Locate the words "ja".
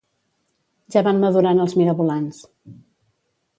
0.95-1.03